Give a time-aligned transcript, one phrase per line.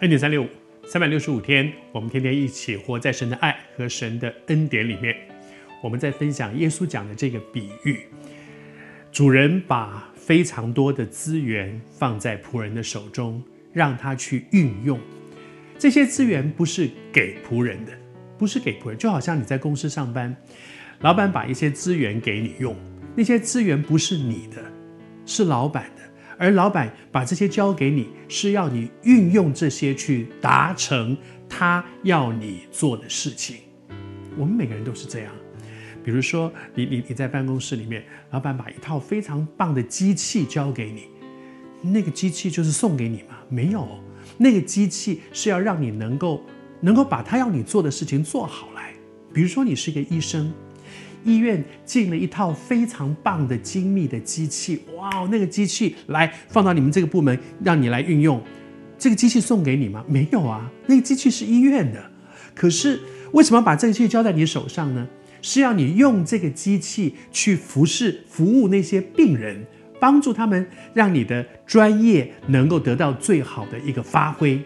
[0.00, 0.46] 恩典三六五，
[0.86, 5.16] 三百六十五天，我们天天一起活在神的爱和神的恩典里面。
[5.82, 8.00] 我们在分享耶稣讲的这个比喻：
[9.10, 13.42] 主人把非常多的资源放在仆人的手中，
[13.72, 15.00] 让他去运用。
[15.78, 17.92] 这些资源不是给仆人的，
[18.36, 20.36] 不是给仆人，就好像你在公司上班，
[21.00, 22.76] 老板把一些资源给你用，
[23.16, 24.62] 那些资源不是你的，
[25.24, 25.90] 是老板。
[26.38, 31.16] 而老板把这些交给你，是要你运用这些去达成
[31.48, 33.56] 他要你做的事情。
[34.36, 35.32] 我们每个人都是这样。
[36.04, 41.08] 比如说你，你你在办公室里面，老板把一套非常棒的机器交给你，
[41.82, 43.36] 那个机器就是送给你吗？
[43.48, 43.88] 没有，
[44.36, 46.42] 那个机器是要让你能够
[46.80, 48.92] 能够把他要你做的事情做好来。
[49.32, 50.52] 比如说，你是一个医生。
[51.26, 58.40] 医院进了一套非常棒的精密的机器，哇，那个机器来放到你们这个部门，让你来运用。
[58.96, 60.02] 这个机器送给你吗？
[60.08, 62.10] 没有啊，那个机器是医院的。
[62.54, 62.98] 可是
[63.32, 65.06] 为什么把这个机器交在你手上呢？
[65.42, 69.64] 是要你用这个机器去服侍、服务那些病人，
[70.00, 74.60] 帮助他们，让你的专业能够得到最好的一个发挥。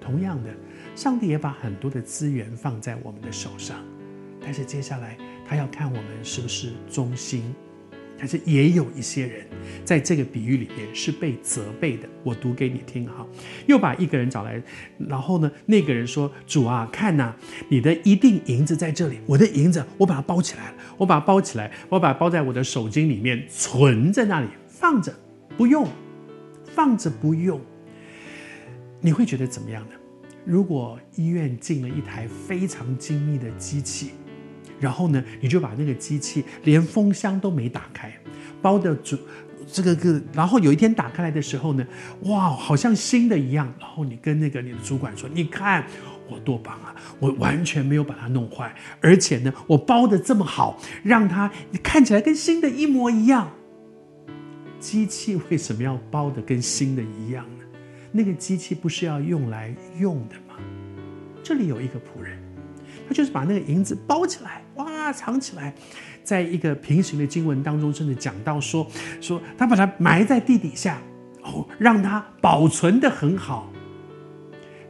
[0.00, 0.50] 同样的，
[0.96, 3.76] 上帝也把很多的资源放在我们的手上，
[4.40, 5.16] 但是接下来。
[5.46, 7.54] 他要看我们是不是忠心，
[8.18, 9.46] 但是也有一些人
[9.84, 12.08] 在这个比喻里面是被责备的。
[12.22, 13.26] 我读给你听哈，
[13.66, 14.60] 又把一个人找来，
[14.98, 17.36] 然后呢，那个人说：“主啊，看呐，
[17.68, 25.14] 你的一錠银子在这里，我的银子我把它包起来了，我把它包起来，我把它包在我的手巾里面，存在那里放着，
[25.58, 25.86] 不用，
[26.74, 27.60] 放着不用。
[29.02, 29.94] 你会觉得怎么样呢？
[30.46, 34.12] 如果医院进了一台非常精密的机器。”
[34.80, 38.12] 然后呢，你就把那个机器连封箱都没打开，
[38.60, 39.16] 包的主
[39.66, 41.86] 这个个，然后有一天打开来的时候呢，
[42.24, 43.72] 哇，好像新的一样。
[43.80, 45.86] 然后你跟那个你的主管说：“你看
[46.28, 51.50] 我多棒啊，我完全没有把它弄坏，而且呢，我包的这么好，让它
[51.82, 53.50] 看起来跟新的一模一样。”
[54.78, 57.64] 机器为什么要包的跟新的一样呢？
[58.12, 60.56] 那个机器不是要用来用的吗？
[61.42, 62.38] 这里有一个仆人。
[63.08, 65.74] 他就是把那个银子包起来，哇，藏起来，
[66.22, 68.86] 在一个平行的经文当中，甚至讲到说，
[69.20, 71.00] 说他把它埋在地底下，
[71.42, 73.70] 哦，让它保存得很好。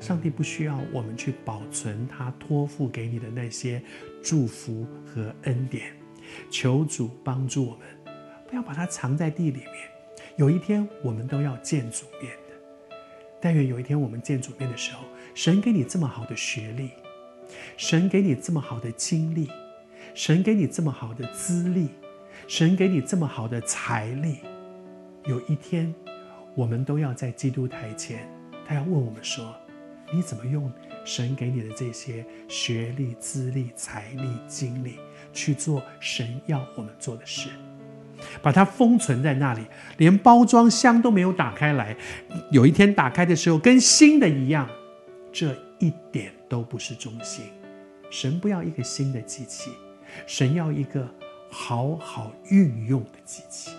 [0.00, 3.82] 上帝不需要我们去保存他托付给你的那些
[4.22, 5.92] 祝福和恩典，
[6.50, 8.14] 求主帮助我们，
[8.48, 9.72] 不要把它藏在地里面。
[10.36, 12.96] 有一天我们都要见主面的，
[13.40, 15.04] 但愿有一天我们见主面的时候，
[15.34, 16.90] 神给你这么好的学历。
[17.76, 19.50] 神给你这么好的经历，
[20.14, 21.88] 神给你这么好的资历，
[22.46, 24.38] 神给你这么好的财力，
[25.26, 25.94] 有一天，
[26.54, 28.28] 我们都要在基督台前，
[28.66, 29.54] 他要问我们说：
[30.12, 30.70] 你怎么用
[31.04, 34.96] 神给你的这些学历、资历、财力、经历
[35.32, 37.48] 去做神要我们做的事？
[38.40, 39.62] 把它封存在那里，
[39.98, 41.96] 连包装箱都没有打开来，
[42.52, 44.68] 有一天打开的时候跟新的一样，
[45.32, 47.46] 这一点都不是中心。
[48.10, 49.70] 神不要一个新的机器，
[50.26, 51.08] 神要一个
[51.50, 53.73] 好好运用的机器。